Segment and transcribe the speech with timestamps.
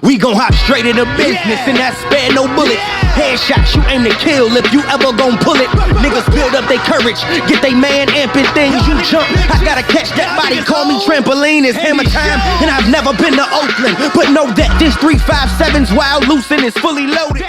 [0.00, 2.80] We gon' hop straight into business and that spare no bullets.
[3.12, 5.68] Headshots you aim to kill if you ever gon' pull it.
[6.00, 8.80] Niggas build up their courage, get they man amping things.
[8.88, 10.64] You jump, I gotta catch that body.
[10.64, 12.40] Call me trampoline, it's hammer time.
[12.64, 16.78] And I've never been to Oakland, but know that this 357's wild loose and it's
[16.80, 17.44] fully loaded.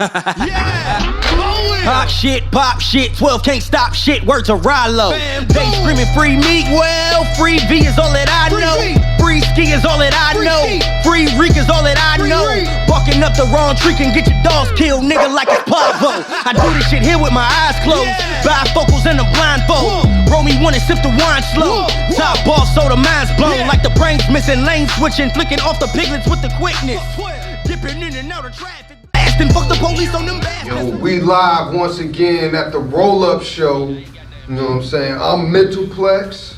[1.88, 5.16] Pop shit, pop shit, 12 can't stop shit, word to Rallo.
[5.48, 8.76] They screaming free meat, well, free V is all that I know.
[9.16, 10.68] Free ski is all that I know.
[11.00, 12.44] Free Reek is all that I know.
[12.84, 16.24] Bucking up the wrong tree can get your dogs killed, nigga, like it's Pavo.
[16.28, 18.08] I do this shit here with my eyes closed.
[18.44, 20.08] Bifocals and a blindfold.
[20.28, 21.88] Roll me one and sip the wine slow.
[22.16, 23.64] Top ball so the mind's blown.
[23.64, 27.00] Like the brain's missing, lane switching, flicking off the piglets with the quickness.
[27.64, 28.87] Dipping in and out of traffic.
[29.38, 30.90] Blasting, fuck the police on them bastards.
[30.90, 33.88] Yo, we live once again at the Roll Up Show.
[33.88, 34.04] You
[34.48, 35.14] know what I'm saying?
[35.14, 36.56] I'm Mentalplex.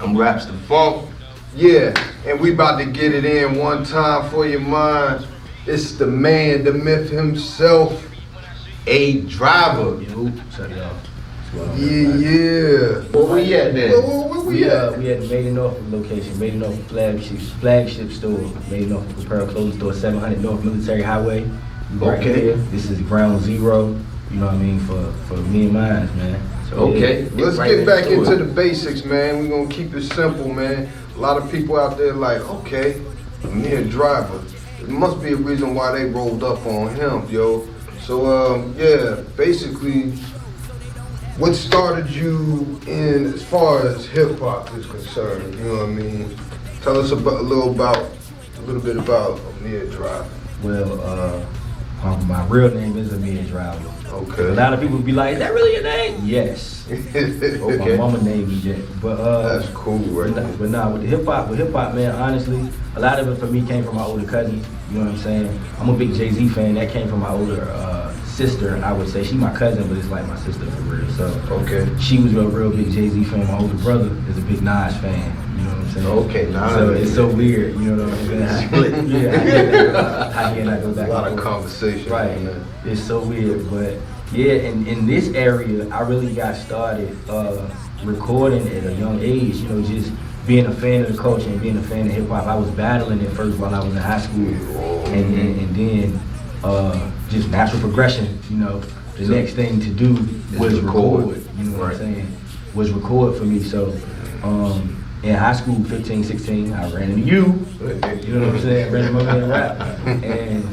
[0.00, 1.08] I'm Raps the Funk.
[1.54, 1.92] Yeah,
[2.26, 5.26] and we about to get it in one time for your mind.
[5.66, 8.08] It's the man, the myth himself.
[8.86, 10.00] A driver.
[10.02, 10.88] Yeah,
[11.76, 13.02] yeah.
[13.12, 13.90] Where we at Where, then?
[13.92, 14.98] where, where we We uh at?
[14.98, 18.38] we at the Made in Norfolk location, Made in Norfolk flagship flagship store,
[18.70, 21.48] Made in Norfolk apparel clothing store, 700 North Military Highway.
[22.00, 22.40] We right Okay.
[22.40, 22.54] here.
[22.70, 23.96] This is ground zero.
[24.30, 26.40] You know what I mean for for me and mine, man.
[26.70, 27.22] So, Okay.
[27.24, 28.36] yeah, Let's right get back into into it.
[28.38, 29.40] the basics, man.
[29.40, 30.88] We're gonna keep it simple, man.
[31.16, 33.00] A lot of people out there like, okay,
[33.44, 34.40] me Amir driver.
[34.80, 37.68] It must be a reason why they rolled up on him, yo.
[38.00, 40.12] So um, yeah, basically,
[41.38, 45.54] what started you in as far as hip hop is concerned?
[45.58, 46.36] You know what I mean?
[46.82, 47.98] Tell us about a little about
[48.58, 50.26] a little bit about Amir driver.
[50.62, 51.44] Well, uh,
[52.02, 53.90] um, my real name is Amir Driver.
[54.08, 54.44] Okay.
[54.48, 56.70] A lot of people be like, "Is that really your name?" Yes.
[56.92, 57.76] Okay.
[57.78, 57.96] My okay.
[57.96, 59.00] mama named me that.
[59.00, 61.72] But uh, That's cool, right But nah, but nah, with the hip hop, with hip
[61.72, 64.62] hop, man, honestly, a lot of it for me came from my older cousin.
[64.90, 65.60] You know what I'm saying?
[65.78, 66.74] I'm a big Jay Z fan.
[66.74, 68.76] That came from my older uh, sister.
[68.84, 71.10] I would say she's my cousin, but it's like my sister for real.
[71.12, 71.24] So
[71.62, 71.88] Okay.
[71.98, 73.46] she was a real big Jay Z fan.
[73.46, 75.51] My older brother is a big Nas fan.
[75.94, 76.46] You know what I'm saying?
[76.46, 76.72] Okay, Nas.
[76.72, 77.74] So it's so weird.
[77.74, 79.08] You know what I'm saying?
[79.12, 79.28] Yeah,
[80.34, 80.68] I that.
[80.68, 82.10] I go A lot of conversation.
[82.10, 82.42] Right.
[82.44, 82.62] that.
[82.84, 83.98] It's so weird, but
[84.32, 87.68] yeah, in, in this area, I really got started uh,
[88.04, 89.56] recording at a young age.
[89.56, 90.10] You know, just
[90.46, 92.46] being a fan of the culture and being a fan of hip hop.
[92.46, 96.20] I was battling it first while I was in high school, and then and then
[96.64, 98.38] uh, just natural progression.
[98.48, 98.78] You know,
[99.16, 100.14] the So- next thing to do
[100.58, 101.26] was record.
[101.26, 101.46] record.
[101.58, 101.92] You know what Right.
[101.92, 102.36] I'm saying?
[102.74, 103.60] Was record for me.
[103.62, 103.94] So.
[104.42, 107.66] Um, in high school, 15, 16, I ran into you.
[107.80, 108.92] You know what I'm saying?
[108.92, 109.80] Ran into my man rap.
[110.24, 110.68] And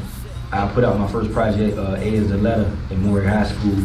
[0.52, 3.76] I put out my first project, uh, A is the letter, in Maury High School.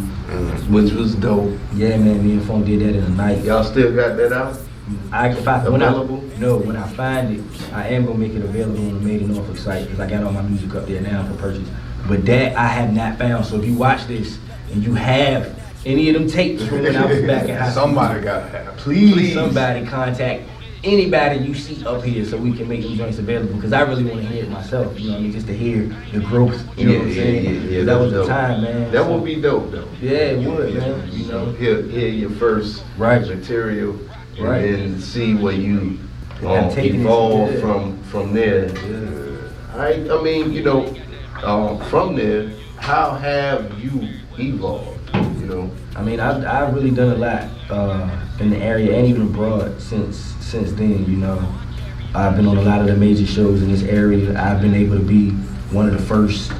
[0.72, 1.56] Which was dope.
[1.76, 3.44] Yeah, man, me and Funk did that in the night.
[3.44, 4.58] Y'all still got that out?
[5.12, 6.22] I, if I, when I, Available?
[6.40, 7.44] no, when I find it,
[7.74, 10.24] I am gonna make it available on the Made in Norfolk site because I got
[10.24, 11.68] all my music up there now for purchase.
[12.08, 13.46] But that I have not found.
[13.46, 14.38] So if you watch this
[14.72, 17.84] and you have any of them tapes from when I was back in high school,
[17.84, 18.78] Somebody got to have.
[18.78, 20.44] please, somebody contact
[20.86, 24.04] anybody you see up here so we can make them joints available because I really
[24.04, 24.98] want to hear it myself.
[25.00, 25.32] You know what I mean?
[25.32, 26.64] Just to hear the growth.
[26.78, 27.86] You know what I'm saying?
[27.86, 28.92] that was the time, man.
[28.92, 29.88] That So- would be dope though.
[30.02, 31.10] Yeah, it would, man.
[31.12, 31.46] You know.
[31.52, 33.26] hear, hear your first Right.
[33.28, 33.96] material,
[34.38, 34.62] and Right.
[34.62, 35.98] then see where you
[36.42, 37.60] Yeah, um, it- evolve yeah.
[37.60, 38.70] from from there.
[39.76, 40.94] I I mean, you know,
[41.44, 44.08] um, from there, how have you
[44.38, 45.00] evolved?
[45.46, 49.06] You know, I mean, I've, I've really done a lot uh, in the area and
[49.06, 51.06] even abroad since since then.
[51.06, 51.56] You know,
[52.16, 54.36] I've been on a lot of the major shows in this area.
[54.42, 55.30] I've been able to be
[55.70, 56.52] one of the first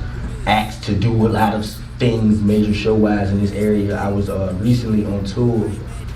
[0.46, 1.66] acts to do a lot of
[1.98, 3.98] things major show wise in this area.
[3.98, 5.68] I was uh, recently on tour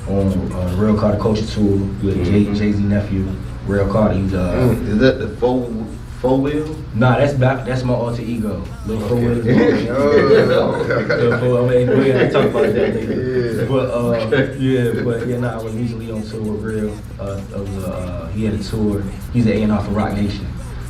[0.07, 4.13] on uh, Real Carter Culture Tour with Jay Jay Z nephew, Real Carter.
[4.13, 5.67] He's uh, is that the four
[6.21, 6.75] four wheel?
[6.93, 8.63] Nah, that's back, that's my alter ego.
[8.85, 9.17] Little Four.
[9.91, 11.39] Oh.
[11.39, 13.61] Four- I mean, we gotta talk about that later.
[13.61, 13.67] Yeah.
[13.67, 16.93] But uh, yeah, but yeah, nah, I was recently on tour with Real.
[17.19, 19.03] Uh, was, uh, he had a tour.
[19.33, 20.47] He's an A&R for Roc Nation.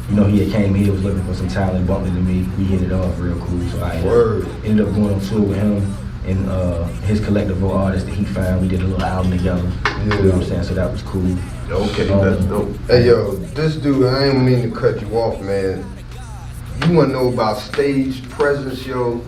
[0.10, 2.48] You know, he had came here, was looking for some talent, bumped into me.
[2.58, 3.70] We hit it off real cool.
[3.70, 4.46] So I ended Word.
[4.46, 8.16] up, ended up going on tour with him and uh, his collective of artists that
[8.16, 8.62] he found.
[8.62, 9.72] We did a little album together.
[9.86, 10.04] Yeah.
[10.04, 10.64] You know what I'm saying?
[10.64, 11.38] So that was cool.
[11.69, 12.75] Okay, Um, that's dope.
[12.88, 15.86] Hey yo, this dude, I ain't mean to cut you off, man.
[16.88, 19.21] You wanna know about stage presence, yo?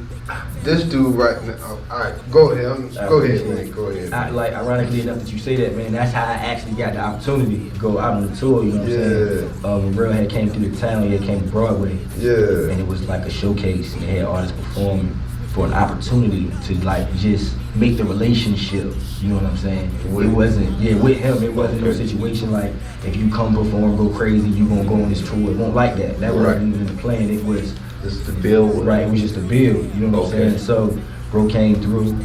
[0.64, 1.78] This dude right now.
[1.92, 2.66] All right, go ahead.
[2.66, 3.72] I'm, go ahead, man.
[3.72, 4.14] Go ahead.
[4.14, 5.92] I, like ironically enough that you say that, man.
[5.92, 8.64] That's how I actually got the opportunity to go out on the tour.
[8.64, 9.54] You know what I'm saying?
[9.64, 9.68] Yeah.
[9.70, 12.72] Uh, Real had came through the town, he had came to Broadway, Yeah.
[12.72, 13.94] and it was like a showcase.
[13.96, 15.16] And they had artists performing,
[15.54, 18.94] for an opportunity to like just make the relationship.
[19.20, 19.92] You know what I'm saying?
[20.06, 21.44] It wasn't yeah with him.
[21.44, 22.72] It wasn't no situation like
[23.06, 25.52] if you come perform, go crazy, you gonna go on this tour.
[25.52, 26.20] It won't like that.
[26.20, 27.30] That wasn't even the plan.
[27.30, 28.86] It was just the build.
[28.86, 29.02] right.
[29.08, 29.94] It was just a build.
[29.96, 30.44] You know what Okay.
[30.48, 30.60] I'm saying?
[30.60, 30.98] So
[31.32, 32.18] bro came through.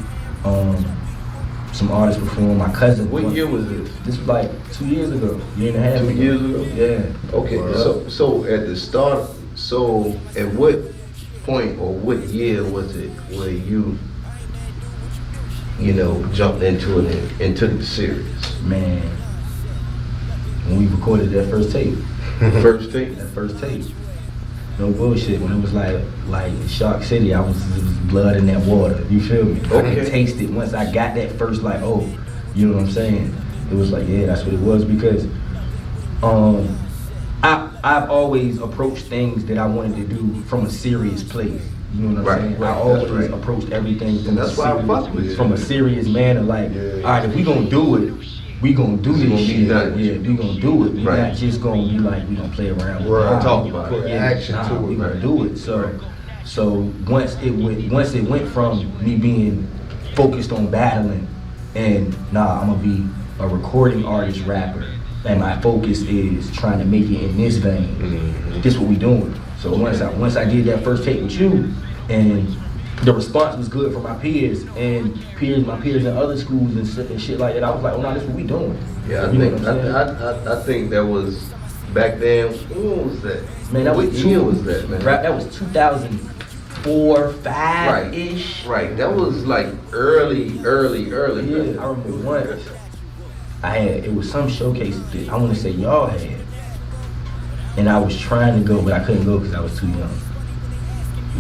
[0.45, 0.93] Um,
[1.73, 2.57] some artists performed.
[2.57, 3.11] My cousin.
[3.11, 3.91] What year was this?
[4.05, 6.21] This was like two years ago, year and a half Two ago.
[6.23, 6.63] years ago?
[6.75, 7.37] Yeah.
[7.39, 7.73] Okay, Wow.
[7.75, 10.79] so so at the start, so at what
[11.47, 13.09] point or what year was it
[13.39, 13.97] where you,
[15.79, 18.61] you know, jumped into it and, and took it serious?
[18.63, 19.01] Man,
[20.67, 21.97] when we recorded that first tape,
[22.61, 23.15] First tape?
[23.17, 23.85] that first tape,
[24.79, 25.41] no bullshit.
[25.41, 29.03] When it was like like Shark City, I was, it was blood in that water.
[29.09, 29.61] You feel me?
[29.71, 29.95] I Okay.
[29.95, 32.07] could taste it once I got that first like oh,
[32.55, 33.35] you know what I'm saying?
[33.71, 35.25] It was like yeah, that's what it was because
[36.23, 36.86] um I
[37.87, 41.63] I've always approached things that I wanted to do from a serious place.
[41.95, 42.59] You know what I'm Right, saying?
[42.59, 43.31] right, I always right.
[43.33, 46.41] approached everything from And a why serious, fuck with from a serious manner.
[46.43, 46.83] Like, Yeah.
[47.05, 48.13] all right, if we gonna do it,
[48.61, 49.69] we gonna do It's this gonna shit.
[49.69, 49.99] done.
[50.01, 50.95] Yeah, we gonna do it.
[50.95, 51.29] We Right.
[51.29, 53.05] not just gonna be like we gonna play around.
[53.05, 53.39] with Right.
[53.39, 53.43] it.
[53.45, 54.03] Talk about it.
[54.03, 55.23] Put action to it, We gonna right.
[55.23, 55.57] do it.
[55.57, 55.89] So,
[56.45, 59.65] so once it went, once it went from me being
[60.17, 61.29] focused on battling,
[61.77, 63.05] and nah, I'm gonna be
[63.39, 64.83] a recording artist rapper,
[65.27, 67.95] and my focus is trying to make it in this vein.
[68.01, 68.63] Mhm.
[68.63, 69.35] This what we doing.
[69.61, 71.73] So once I once I did that first tape with you,
[72.09, 72.57] and
[73.03, 76.87] the response was good from my peers and peers, my peers in other schools and,
[76.87, 77.65] shit- and shit like that.
[77.65, 78.79] I was like, oh no, this what we doing.
[79.09, 79.67] Yeah, I You think?
[79.67, 81.53] I, I, I, I think that was
[81.93, 82.53] back then.
[82.53, 83.43] What was that?
[83.73, 85.01] Man, that was what two, year was that, man?
[85.05, 88.65] Right, that was 2004, five ish.
[88.67, 91.45] Right, that was like early, early, early.
[91.73, 92.63] Yeah, I remember once.
[93.67, 96.39] I had it was some showcase that I want to say y'all had,
[97.77, 100.17] and I was trying to go, but I couldn't go because I was too young.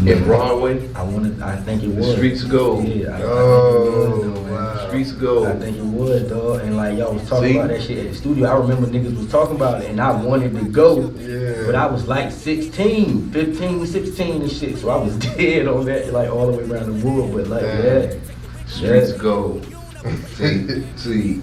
[0.05, 1.41] In Broadway, I wanted.
[1.41, 2.13] I think it The was.
[2.17, 2.85] Streets of Gold.
[2.87, 3.13] Yeah.
[3.13, 4.89] I, I think it Oh, was, though, wow.
[4.89, 5.47] Streets of Gold.
[5.47, 6.61] I think it was, dog.
[6.63, 7.57] And like y'all was talking See?
[7.57, 8.47] about that shit at the studio.
[8.49, 11.11] I remember niggas was talking about it and I wanted to go.
[11.13, 11.63] Yeah.
[11.65, 14.77] But I was like 16, 15, 16 and shit.
[14.79, 17.33] So I was dead on that, like all the way around the world.
[17.33, 18.11] But like, Damn.
[18.11, 18.19] yeah.
[18.67, 19.17] Streets Yeah.
[19.19, 19.65] Gold.
[20.35, 21.43] See, see,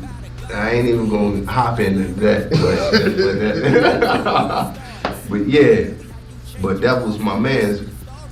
[0.54, 2.92] I ain't even gonna hop into that but,
[3.82, 4.80] that,
[5.30, 5.90] but yeah,
[6.62, 7.82] but that was my man's.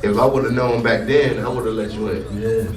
[0.04, 2.42] If I would have known back then, I would have let you in.
[2.42, 2.72] Yeah.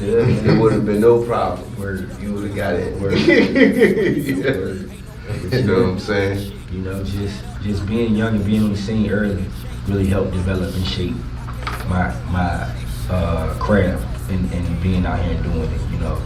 [0.00, 1.78] Yeah, It would have been no problem.
[1.78, 2.20] Word.
[2.20, 2.98] You would have got it.
[3.00, 3.14] Word.
[5.22, 5.58] Yeah.
[5.58, 6.52] You know what I'm saying?
[6.72, 9.44] You know, just just being young and being on the scene early
[9.86, 11.14] really helped develop and shape
[11.88, 12.68] my my
[13.08, 15.80] uh, craft and, and being out here and doing it.
[15.92, 16.20] You know,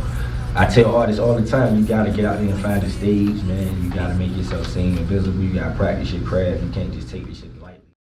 [0.59, 3.43] I tell artists all the time, you gotta get out there and find a stage,
[3.43, 3.85] man.
[3.85, 5.39] You gotta make yourself seen and visible.
[5.39, 6.63] You gotta practice your craft.
[6.63, 7.56] You can't just take this shit